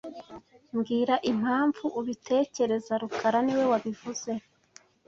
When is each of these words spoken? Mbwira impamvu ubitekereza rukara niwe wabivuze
Mbwira 0.75 1.15
impamvu 1.31 1.85
ubitekereza 1.99 2.93
rukara 3.01 3.39
niwe 3.45 3.65
wabivuze 3.71 4.31